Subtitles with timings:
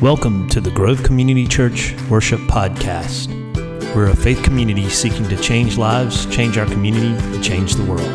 [0.00, 3.28] Welcome to the Grove Community Church Worship Podcast.
[3.94, 8.08] We're a faith community seeking to change lives, change our community, and change the world.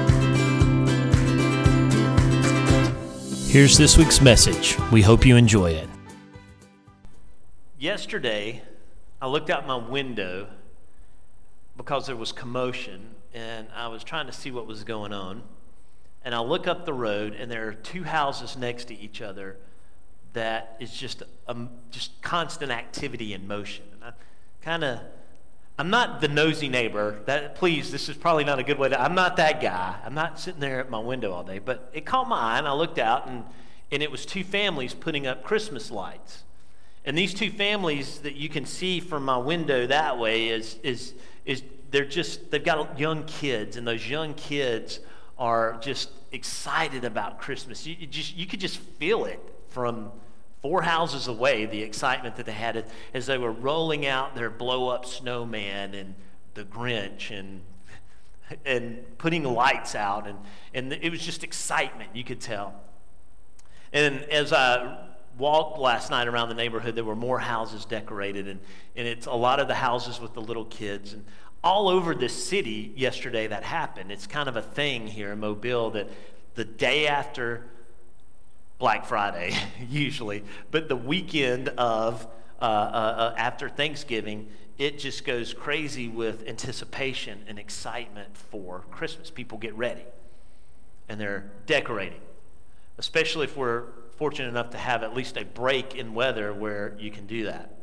[3.48, 4.80] Here's this week's message.
[4.92, 5.88] We hope you enjoy it.
[7.78, 8.64] Yesterday,
[9.22, 10.48] I looked out my window
[11.78, 15.44] because there was commotion and I was trying to see what was going on.
[16.24, 19.58] And I look up the road, and there are two houses next to each other
[20.36, 23.84] that is just um, just constant activity and motion.
[23.94, 24.12] And I
[24.62, 25.00] kind of,
[25.80, 27.20] I'm not the nosy neighbor.
[27.26, 29.02] That please, this is probably not a good way to.
[29.02, 29.96] I'm not that guy.
[30.06, 31.60] I'm not sitting there at my window all day.
[31.60, 33.44] But it caught my eye, and I looked out, and
[33.92, 36.44] and it was two families putting up Christmas lights.
[37.04, 41.14] And these two families that you can see from my window that way is is
[41.46, 45.00] is they're just they've got young kids, and those young kids
[45.38, 47.86] are just excited about Christmas.
[47.86, 50.12] You, you just you could just feel it from
[50.66, 54.88] four houses away, the excitement that they had as they were rolling out their blow
[54.88, 56.16] up snowman and
[56.56, 57.62] the Grinch and
[58.66, 60.40] and putting lights out and,
[60.74, 62.74] and it was just excitement you could tell.
[63.94, 65.06] And as i
[65.38, 68.60] walked last night around the neighborhood there were more houses decorated and,
[68.96, 71.24] and it's a lot of the houses with the little kids and
[71.64, 74.12] all over the city yesterday that happened.
[74.12, 76.10] It's kind of a thing here in mobile that
[76.56, 77.68] the day after
[78.78, 79.56] Black Friday,
[79.90, 82.28] usually, but the weekend of
[82.62, 89.30] uh, uh, uh, after Thanksgiving, it just goes crazy with anticipation and excitement for Christmas.
[89.30, 90.06] People get ready
[91.08, 92.22] and they're decorating,
[92.98, 93.84] especially if we're
[94.18, 97.78] fortunate enough to have at least a break in weather where you can do that.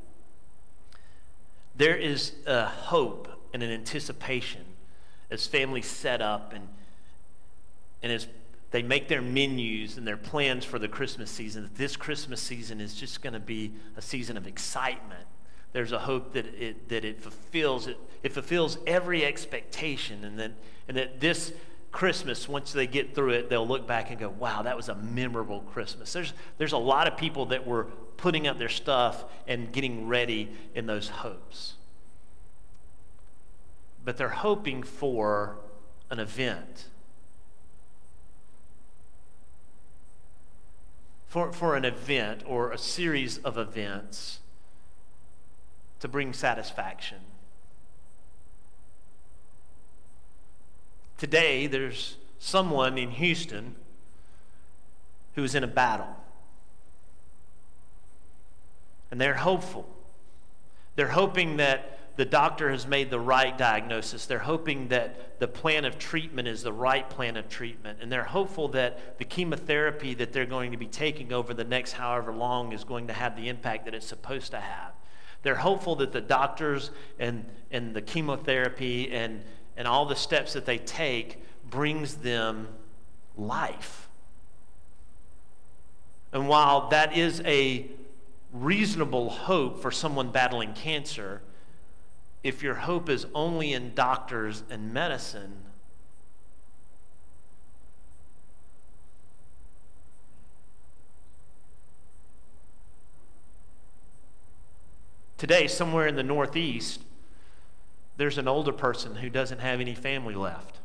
[1.75, 4.65] There is a hope and an anticipation
[5.31, 6.69] as families set up and,
[8.03, 8.27] and as
[8.73, 11.62] they make their menus and their plans for the Christmas season.
[11.62, 15.27] that This Christmas season is just going to be a season of excitement.
[15.73, 20.53] There's a hope that it, that it fulfills it, it fulfills every expectation, and that
[20.89, 21.53] and that this
[21.92, 24.95] Christmas, once they get through it, they'll look back and go, "Wow, that was a
[24.95, 27.85] memorable Christmas." There's there's a lot of people that were
[28.17, 31.74] putting up their stuff and getting ready in those hopes,
[34.05, 35.57] but they're hoping for
[36.11, 36.86] an event
[41.33, 44.41] for, for an event or a series of events
[45.98, 47.17] to bring satisfaction.
[51.17, 53.77] Today, there's someone in Houston
[55.35, 56.15] who is in a battle.
[59.11, 59.89] And they're hopeful.
[60.97, 64.27] They're hoping that the doctor has made the right diagnosis.
[64.27, 67.98] They're hoping that the plan of treatment is the right plan of treatment.
[68.02, 71.92] And they're hopeful that the chemotherapy that they're going to be taking over the next
[71.92, 74.92] however long is going to have the impact that it's supposed to have.
[75.42, 79.42] They're hopeful that the doctors and, and the chemotherapy and,
[79.77, 82.68] and all the steps that they take brings them
[83.36, 84.08] life.
[86.33, 87.86] And while that is a
[88.52, 91.42] reasonable hope for someone battling cancer,
[92.42, 95.64] if your hope is only in doctors and medicine,
[105.42, 107.01] Today, somewhere in the Northeast,
[108.17, 110.79] there's an older person who doesn't have any family left.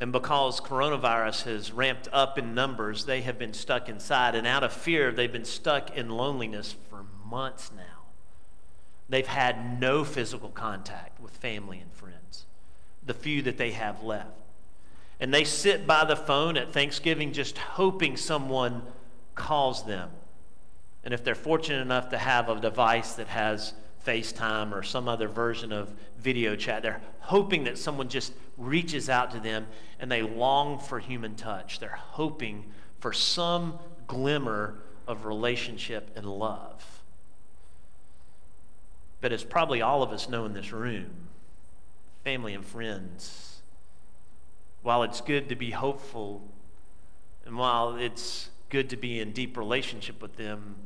[0.00, 4.34] And because coronavirus has ramped up in numbers, they have been stuck inside.
[4.34, 7.97] And out of fear, they've been stuck in loneliness for months now.
[9.08, 12.44] They've had no physical contact with family and friends,
[13.04, 14.30] the few that they have left.
[15.20, 18.82] And they sit by the phone at Thanksgiving just hoping someone
[19.34, 20.10] calls them.
[21.04, 23.72] And if they're fortunate enough to have a device that has
[24.06, 29.30] FaceTime or some other version of video chat, they're hoping that someone just reaches out
[29.30, 29.66] to them
[30.00, 31.78] and they long for human touch.
[31.78, 32.66] They're hoping
[33.00, 36.97] for some glimmer of relationship and love.
[39.20, 41.28] But as probably all of us know in this room,
[42.24, 43.62] family and friends,
[44.82, 46.42] while it's good to be hopeful
[47.44, 50.76] and while it's good to be in deep relationship with them,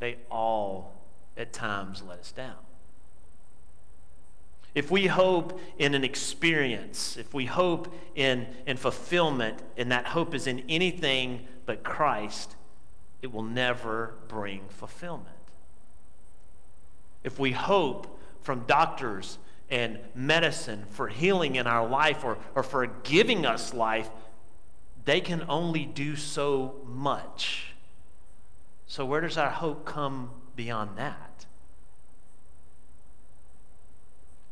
[0.00, 0.94] they all
[1.36, 2.56] at times let us down.
[4.74, 10.34] If we hope in an experience, if we hope in, in fulfillment, and that hope
[10.34, 12.54] is in anything but Christ,
[13.22, 15.37] it will never bring fulfillment
[17.24, 19.38] if we hope from doctors
[19.70, 24.08] and medicine for healing in our life or, or for giving us life,
[25.04, 27.74] they can only do so much.
[28.86, 31.46] So, where does our hope come beyond that?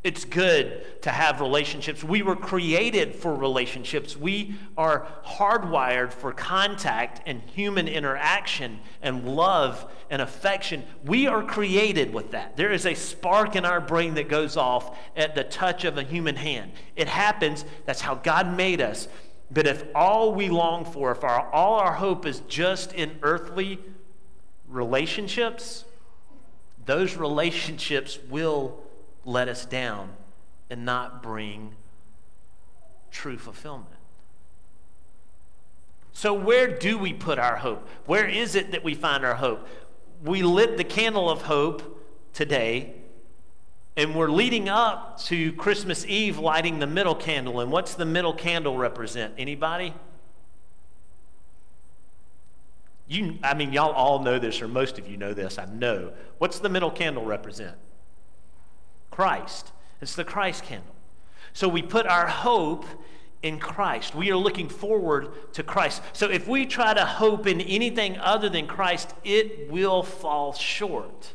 [0.03, 2.03] It's good to have relationships.
[2.03, 4.15] We were created for relationships.
[4.15, 10.83] We are hardwired for contact and human interaction and love and affection.
[11.03, 12.55] We are created with that.
[12.55, 16.03] There is a spark in our brain that goes off at the touch of a
[16.03, 16.71] human hand.
[16.95, 17.65] It happens.
[17.85, 19.07] That's how God made us.
[19.49, 23.79] But if all we long for, if our, all our hope is just in earthly
[24.67, 25.85] relationships,
[26.85, 28.86] those relationships will
[29.27, 30.09] let us down
[30.69, 31.75] and not bring
[33.11, 33.91] true fulfillment.
[36.13, 37.87] So, where do we put our hope?
[38.05, 39.67] Where is it that we find our hope?
[40.23, 42.03] We lit the candle of hope
[42.33, 42.95] today,
[43.95, 47.59] and we're leading up to Christmas Eve lighting the middle candle.
[47.59, 49.35] And what's the middle candle represent?
[49.37, 49.93] Anybody?
[53.07, 56.13] You, I mean, y'all all know this, or most of you know this, I know.
[56.39, 57.77] What's the middle candle represent?
[59.17, 59.71] Christ.
[59.99, 60.93] It's the Christ candle.
[61.51, 62.85] So we put our hope
[63.41, 64.13] in Christ.
[64.13, 66.03] We are looking forward to Christ.
[66.13, 71.33] So if we try to hope in anything other than Christ, it will fall short.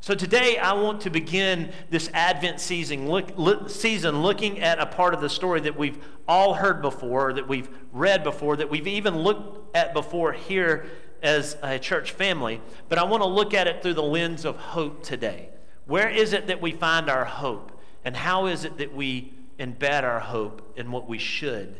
[0.00, 4.84] So today I want to begin this Advent season, look, look, season looking at a
[4.84, 5.96] part of the story that we've
[6.28, 10.90] all heard before, that we've read before, that we've even looked at before here
[11.22, 12.60] as a church family.
[12.90, 15.48] But I want to look at it through the lens of hope today.
[15.88, 17.72] Where is it that we find our hope?
[18.04, 21.74] And how is it that we embed our hope in what we should?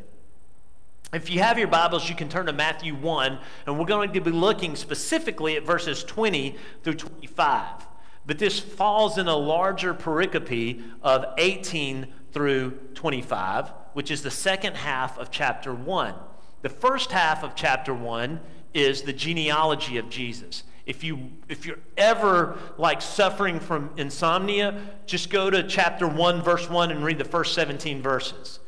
[1.13, 4.21] If you have your Bibles, you can turn to Matthew 1, and we're going to
[4.23, 7.87] be looking specifically at verses 20 through 25.
[8.25, 14.75] But this falls in a larger pericope of 18 through 25, which is the second
[14.75, 16.15] half of chapter 1.
[16.63, 18.41] The first half of chapter 1
[18.73, 20.63] is the genealogy of Jesus.
[20.89, 26.69] If you if you're ever like suffering from insomnia, just go to chapter 1 verse
[26.69, 28.59] 1 and read the first 17 verses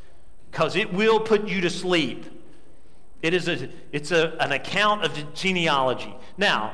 [0.53, 2.27] cuz it will put you to sleep.
[3.23, 6.15] It is a it's a, an account of the genealogy.
[6.37, 6.73] Now,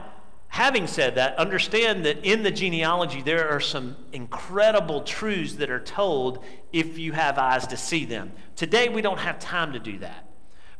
[0.49, 5.79] having said that, understand that in the genealogy there are some incredible truths that are
[5.79, 8.33] told if you have eyes to see them.
[8.57, 10.29] Today we don't have time to do that.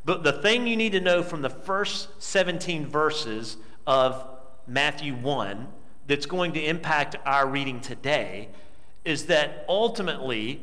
[0.05, 4.36] But the thing you need to know from the first 17 verses of
[4.67, 5.69] Matthew 1
[6.07, 8.49] that's going to impact our reading today
[9.05, 10.63] is that ultimately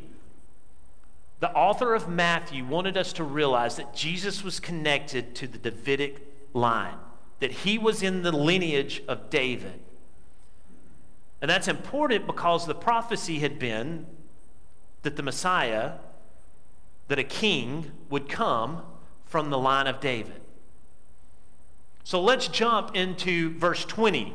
[1.40, 6.26] the author of Matthew wanted us to realize that Jesus was connected to the Davidic
[6.54, 6.98] line,
[7.40, 9.80] that he was in the lineage of David.
[11.42, 14.06] And that's important because the prophecy had been
[15.02, 15.96] that the Messiah,
[17.10, 18.84] that a king would come
[19.26, 20.43] from the line of David.
[22.04, 24.34] So let's jump into verse 20.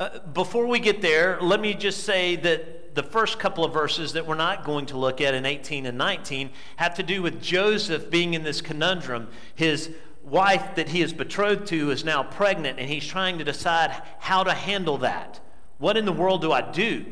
[0.00, 4.14] Uh, before we get there, let me just say that the first couple of verses
[4.14, 7.40] that we're not going to look at in 18 and 19 have to do with
[7.40, 9.28] Joseph being in this conundrum.
[9.54, 9.90] His
[10.22, 14.42] wife that he is betrothed to is now pregnant, and he's trying to decide how
[14.44, 15.40] to handle that.
[15.78, 17.04] What in the world do I do?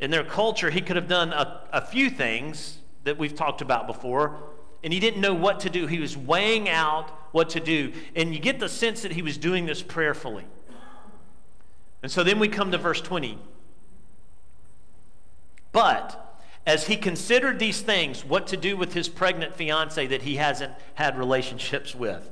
[0.00, 3.86] In their culture, he could have done a, a few things that we've talked about
[3.86, 4.38] before,
[4.84, 5.86] and he didn't know what to do.
[5.86, 7.92] He was weighing out what to do.
[8.14, 10.44] And you get the sense that he was doing this prayerfully.
[12.02, 13.38] And so then we come to verse 20.
[15.72, 20.36] But as he considered these things, what to do with his pregnant fiancee that he
[20.36, 22.30] hasn't had relationships with.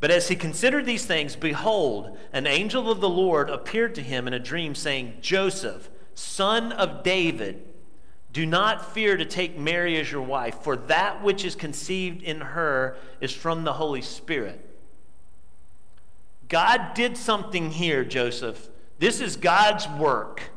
[0.00, 4.26] But as he considered these things, behold, an angel of the Lord appeared to him
[4.26, 7.64] in a dream, saying, Joseph, son of David,
[8.34, 12.40] do not fear to take Mary as your wife, for that which is conceived in
[12.40, 14.60] her is from the Holy Spirit.
[16.48, 18.68] God did something here, Joseph.
[18.98, 20.50] This is God's work.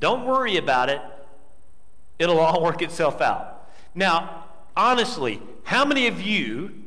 [0.00, 1.00] Don't worry about it,
[2.18, 3.70] it'll all work itself out.
[3.94, 6.83] Now, honestly, how many of you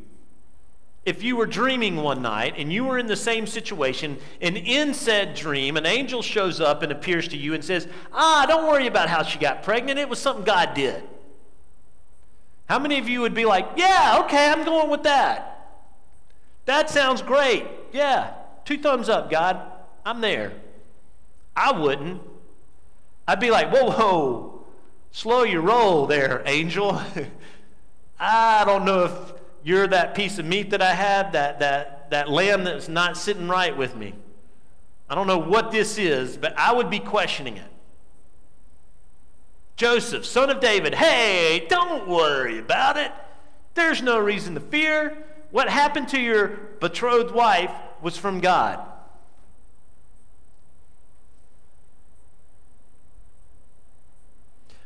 [1.08, 4.94] if you were dreaming one night and you were in the same situation, and in
[4.94, 8.88] said dream, an angel shows up and appears to you and says, Ah, don't worry
[8.88, 10.00] about how she got pregnant.
[10.00, 11.02] It was something God did.
[12.68, 15.80] How many of you would be like, Yeah, okay, I'm going with that?
[16.66, 17.66] That sounds great.
[17.94, 18.34] Yeah,
[18.66, 19.62] two thumbs up, God.
[20.06, 20.52] I'm there.
[21.56, 22.22] I wouldn't.
[23.26, 24.66] I'd be like, Whoa, whoa,
[25.12, 27.02] slow your roll there, angel.
[28.20, 32.30] I don't know if you're that piece of meat that I had, that, that, that
[32.30, 34.14] lamb that's not sitting right with me.
[35.10, 37.72] I don't know what this is, but I would be questioning it.
[39.78, 43.12] Joseph, son of David, hey, don't worry about it.
[43.76, 45.18] There's no reason to fear.
[45.52, 46.48] what happened to your
[46.80, 47.72] betrothed wife
[48.02, 48.80] was from God.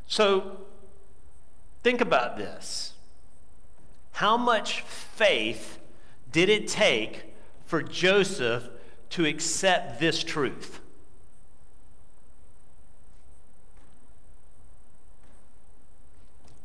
[0.08, 0.58] So
[1.84, 2.92] think about this.
[4.12, 5.80] How much faith
[6.32, 7.34] did it take
[7.66, 8.70] for Joseph
[9.12, 10.80] to accept this truth?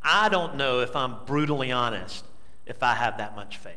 [0.03, 2.25] I don't know if I'm brutally honest
[2.65, 3.75] if I have that much faith.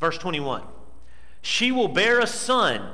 [0.00, 0.62] Verse 21
[1.42, 2.90] She will bear a son,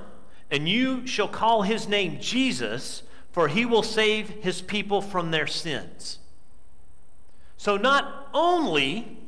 [0.51, 5.47] and you shall call his name Jesus, for he will save his people from their
[5.47, 6.19] sins.
[7.57, 9.19] So, not only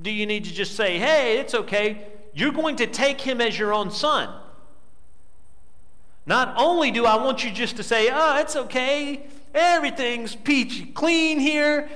[0.00, 3.58] do you need to just say, hey, it's okay, you're going to take him as
[3.58, 4.28] your own son.
[6.26, 11.38] Not only do I want you just to say, oh, it's okay, everything's peachy clean
[11.38, 11.88] here.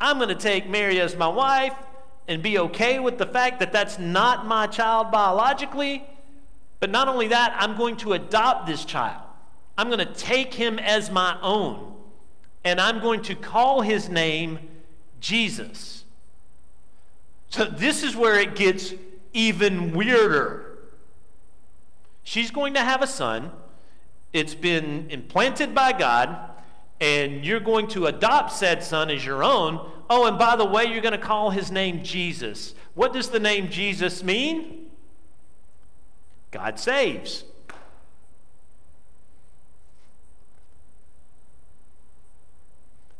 [0.00, 1.74] I'm going to take Mary as my wife
[2.26, 6.04] and be okay with the fact that that's not my child biologically.
[6.84, 9.22] But not only that, I'm going to adopt this child.
[9.78, 11.94] I'm going to take him as my own.
[12.62, 14.58] And I'm going to call his name
[15.18, 16.04] Jesus.
[17.48, 18.92] So this is where it gets
[19.32, 20.76] even weirder.
[22.22, 23.50] She's going to have a son.
[24.34, 26.50] It's been implanted by God,
[27.00, 29.90] and you're going to adopt said son as your own.
[30.10, 32.74] Oh, and by the way, you're going to call his name Jesus.
[32.92, 34.83] What does the name Jesus mean?
[36.54, 37.42] God saves.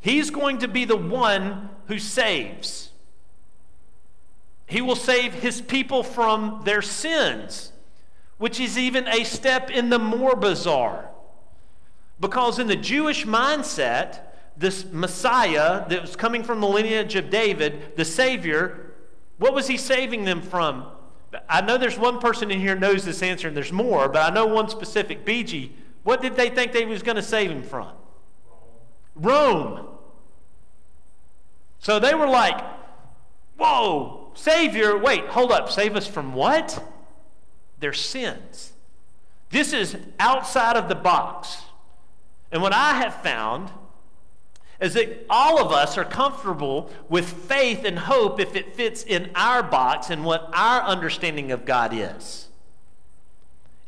[0.00, 2.91] He's going to be the one who saves.
[4.67, 7.73] He will save his people from their sins,
[8.38, 11.11] which is even a step in the more bizarre.
[12.21, 14.21] Because in the Jewish mindset,
[14.57, 18.93] this Messiah that was coming from the lineage of David, the Savior,
[19.38, 20.87] what was he saving them from?
[21.49, 24.35] I know there's one person in here knows this answer, and there's more, but I
[24.35, 25.25] know one specific.
[25.25, 25.71] BG,
[26.03, 27.93] what did they think they was going to save him from?
[29.17, 29.75] Rome.
[29.76, 29.88] Rome.
[31.79, 32.59] So they were like,
[33.57, 35.71] whoa, Savior, wait, hold up.
[35.71, 36.83] Save us from what?
[37.81, 38.73] Their sins.
[39.50, 41.59] This is outside of the box.
[42.50, 43.71] And what I have found
[44.85, 49.31] is that all of us are comfortable with faith and hope if it fits in
[49.35, 52.49] our box and what our understanding of God is.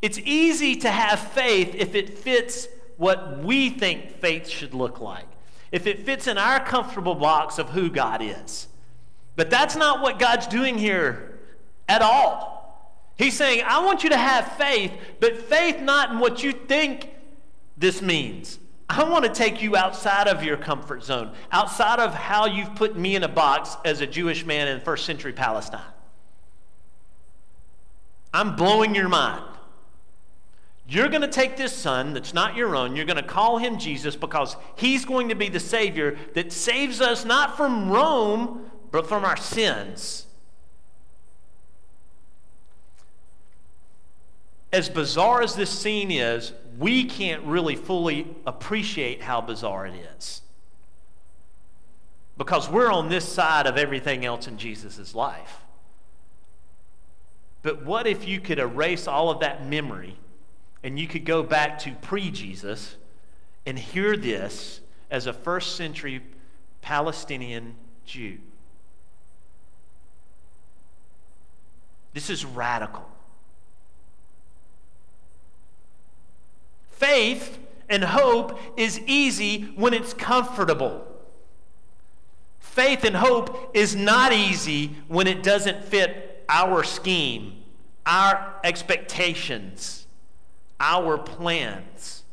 [0.00, 5.26] It's easy to have faith if it fits what we think faith should look like,
[5.70, 8.66] if it fits in our comfortable box of who God is.
[9.36, 11.38] But that's not what God's doing here
[11.90, 12.56] at all.
[13.18, 17.10] He's saying, I want you to have faith, but faith not in what you think
[17.76, 18.58] this means.
[18.88, 22.96] I want to take you outside of your comfort zone, outside of how you've put
[22.96, 25.80] me in a box as a Jewish man in first century Palestine.
[28.32, 29.44] I'm blowing your mind.
[30.88, 33.78] You're going to take this son that's not your own, you're going to call him
[33.78, 39.08] Jesus because he's going to be the Savior that saves us not from Rome, but
[39.08, 40.26] from our sins.
[44.72, 50.42] As bizarre as this scene is, we can't really fully appreciate how bizarre it is.
[52.36, 55.62] Because we're on this side of everything else in Jesus' life.
[57.62, 60.18] But what if you could erase all of that memory
[60.82, 62.96] and you could go back to pre Jesus
[63.64, 64.80] and hear this
[65.10, 66.22] as a first century
[66.82, 68.38] Palestinian Jew?
[72.12, 73.15] This is radical.
[76.96, 81.06] Faith and hope is easy when it's comfortable.
[82.58, 87.62] Faith and hope is not easy when it doesn't fit our scheme,
[88.06, 90.06] our expectations,
[90.80, 92.24] our plans.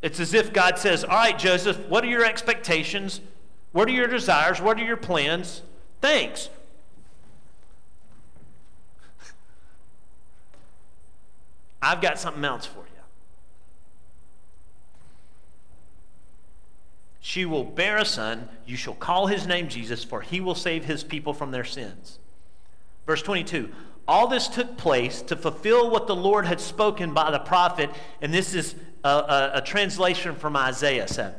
[0.00, 3.20] It's as if God says, All right, Joseph, what are your expectations?
[3.72, 4.60] What are your desires?
[4.60, 5.62] What are your plans?
[6.00, 6.48] Thanks.
[11.84, 13.02] I've got something else for you.
[17.20, 18.48] She will bear a son.
[18.66, 22.18] You shall call his name Jesus, for he will save his people from their sins.
[23.06, 23.70] Verse 22
[24.06, 28.32] All this took place to fulfill what the Lord had spoken by the prophet, and
[28.32, 31.34] this is a, a, a translation from Isaiah 7.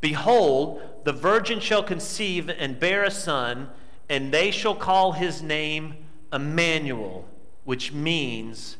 [0.00, 3.70] Behold, the virgin shall conceive and bear a son
[4.08, 5.94] and they shall call his name
[6.32, 7.26] Emmanuel,
[7.64, 8.76] which means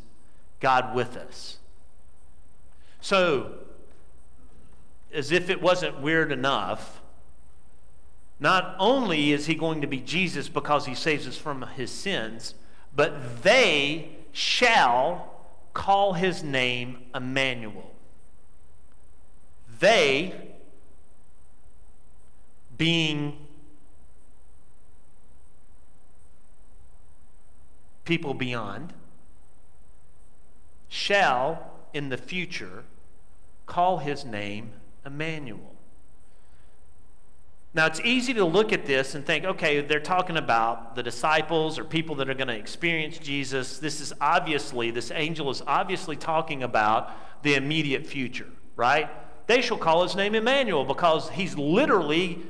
[0.60, 1.58] God with us.
[3.00, 3.52] So,
[5.12, 7.00] as if it wasn't weird enough,
[8.40, 12.54] not only is he going to be Jesus because he saves us from his sins,
[12.94, 15.34] but they shall
[15.74, 17.92] call his name Emmanuel.
[19.80, 20.34] They,
[22.76, 23.46] being
[28.04, 28.92] people beyond,
[30.88, 32.84] shall in the future
[33.66, 34.72] call his name
[35.04, 35.74] Emmanuel.
[37.74, 41.78] Now, it's easy to look at this and think, okay, they're talking about the disciples
[41.78, 43.78] or people that are going to experience Jesus.
[43.78, 47.10] This is obviously, this angel is obviously talking about
[47.42, 49.10] the immediate future, right?
[49.46, 52.40] They shall call his name Emmanuel because he's literally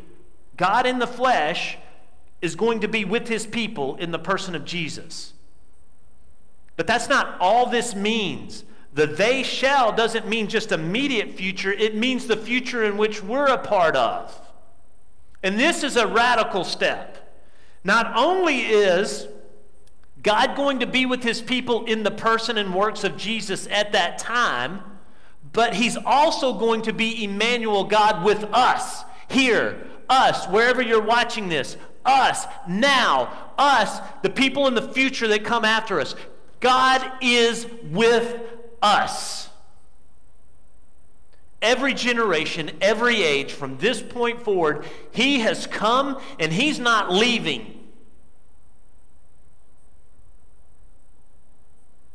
[0.56, 1.78] God in the flesh
[2.40, 5.32] is going to be with his people in the person of Jesus.
[6.78, 8.64] But that's not all this means.
[8.94, 13.48] The they shall doesn't mean just immediate future, it means the future in which we're
[13.48, 14.40] a part of.
[15.42, 17.36] And this is a radical step.
[17.82, 19.26] Not only is
[20.22, 23.92] God going to be with his people in the person and works of Jesus at
[23.92, 24.80] that time,
[25.52, 31.48] but he's also going to be Emmanuel, God with us here, us, wherever you're watching
[31.48, 36.14] this, us, now, us, the people in the future that come after us.
[36.60, 38.40] God is with
[38.82, 39.48] us.
[41.60, 47.74] Every generation, every age, from this point forward, He has come and He's not leaving.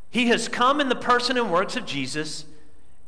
[0.08, 2.46] He has come in the person and works of Jesus,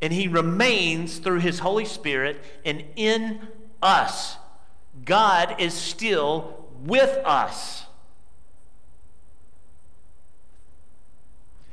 [0.02, 3.48] and He remains through His Holy Spirit and in
[3.80, 4.36] us.
[5.04, 7.85] God is still with us.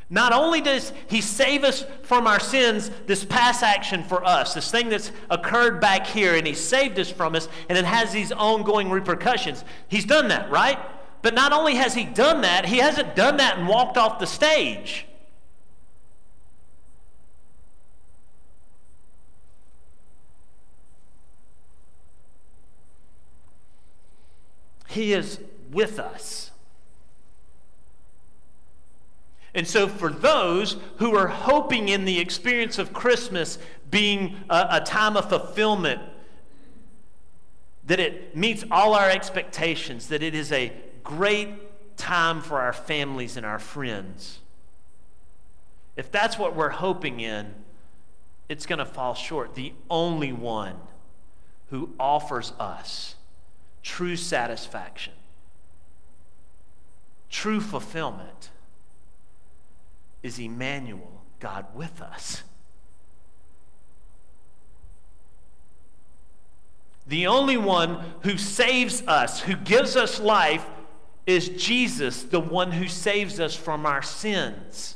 [0.09, 4.69] Not only does he save us from our sins, this past action for us, this
[4.69, 8.31] thing that's occurred back here, and he saved us from us, and it has these
[8.31, 9.63] ongoing repercussions.
[9.87, 10.77] He's done that, right?
[11.21, 14.27] But not only has he done that, he hasn't done that and walked off the
[14.27, 15.07] stage.
[24.89, 25.39] He is
[25.71, 26.51] with us.
[29.55, 34.81] And so, for those who are hoping in the experience of Christmas being a, a,
[34.81, 36.01] time of fulfillment,
[37.85, 43.37] that it meets all our expectations, that it is a great time for our families
[43.37, 44.39] and our friends,
[45.95, 47.53] if that's what we're hoping in,
[48.49, 49.53] it's going to fall short.
[49.53, 50.75] The only one
[51.69, 53.15] who offers us
[53.83, 55.13] true satisfaction,
[57.29, 58.49] true fulfillment
[60.23, 62.43] is Emmanuel, God with us.
[67.05, 70.65] The only one who saves us, who gives us life,
[71.27, 74.95] is Jesus, the one who saves us from our sins.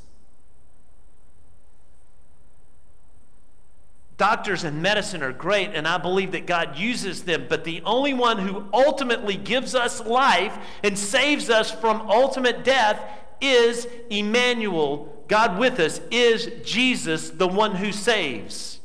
[4.17, 8.13] Doctors and medicine are great, and I believe that God uses them, but the only
[8.13, 12.99] one who ultimately gives us life and saves us from ultimate death
[13.39, 18.79] is Emmanuel, God with us, is Jesus, the one who saves.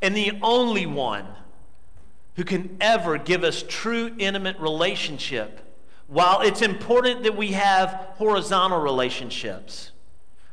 [0.00, 1.26] And the only one
[2.36, 5.60] who can ever give us true intimate relationship.
[6.06, 9.90] While it's important that we have horizontal relationships,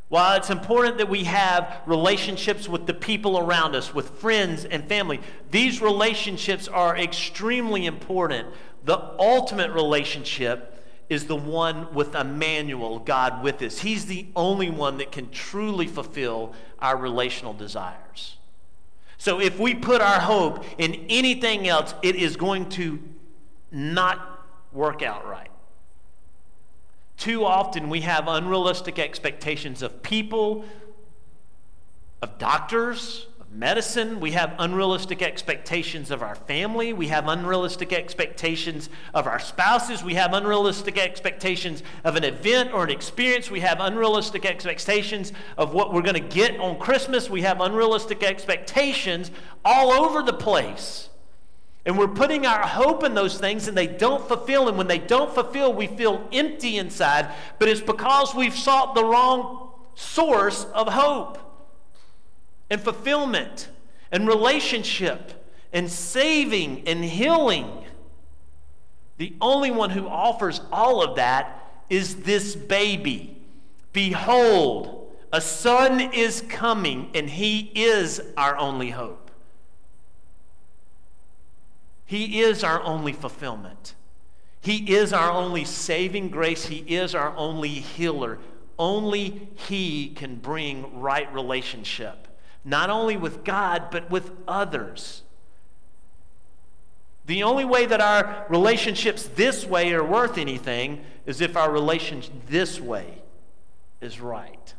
[0.09, 4.87] while it's important that we have relationships with the people around us, with friends and
[4.87, 5.19] family,
[5.51, 8.47] these relationships are extremely important.
[8.85, 10.82] The ultimate relationship
[11.13, 13.79] is the one with Emmanuel, God with us.
[13.79, 18.37] He's the only one that can truly fulfill our relational desires.
[19.17, 22.99] So if we put our hope in anything else, it is going to
[23.71, 25.49] not work out right.
[27.15, 30.65] Too often we have unrealistic expectations of people,
[32.21, 34.19] of doctors, medicine.
[34.19, 36.91] We have unrealistic expectations of our family.
[36.91, 40.03] We have unrealistic expectations of our spouses.
[40.03, 43.51] We have unrealistic expectations of an event or an experience.
[43.51, 47.29] We have unrealistic expectations of what we're going to get on Christmas.
[47.29, 49.31] We have unrealistic expectations
[49.63, 51.09] all over the place.
[51.85, 54.67] And we're putting our hope in those things and they don't fulfill.
[54.67, 57.29] And when they don't fulfill, we feel empty inside.
[57.59, 61.37] But it's because we've sought the wrong source of hope
[62.73, 63.69] and fulfillment
[64.11, 67.83] and relationship and saving and healing.
[69.17, 73.37] The only one who offers all of that is this baby.
[73.93, 79.29] Behold, a son is coming, and he is our only hope.
[82.05, 83.93] He is our only fulfillment.
[84.61, 86.65] He is our only saving grace.
[86.65, 88.39] He is our only healer.
[88.79, 92.27] Only He can bring right relationship,
[92.65, 95.23] not only with God, but with others.
[97.25, 102.33] The only way that our relationships this way are worth anything is if our relationship
[102.47, 103.21] this way
[104.01, 104.73] is right.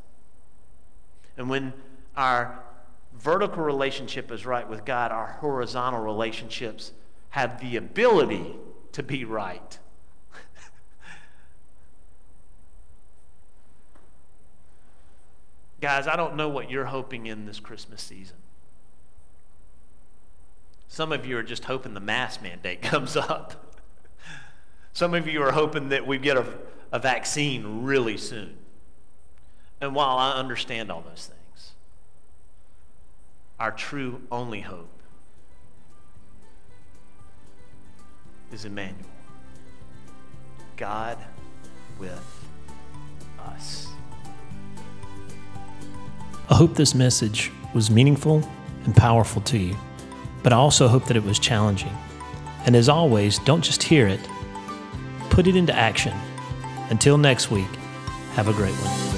[1.36, 1.72] And when
[2.16, 2.58] our
[3.14, 6.92] vertical relationship is right with God, our horizontal relationships
[7.30, 8.54] have the ability
[8.92, 9.78] to be right.
[15.84, 18.38] Guys, I don't know what you're hoping in this Christmas season.
[20.88, 23.76] Some of you are just hoping the mask mandate comes up.
[24.94, 26.46] Some of you are hoping that we get a,
[26.90, 28.56] a vaccine really soon.
[29.78, 31.72] And while I understand all those things,
[33.60, 35.02] our true only hope
[38.50, 39.04] is Emmanuel
[40.78, 41.18] God
[41.98, 42.46] with
[43.38, 43.88] us.
[46.50, 48.48] I hope this message was meaningful
[48.84, 49.76] and powerful to you
[50.44, 51.96] but I also hope that it was challenging.
[52.66, 54.20] And as always, don't just hear it,
[55.30, 56.14] put it into action.
[56.90, 57.74] Until next week,
[58.34, 59.13] have a great one.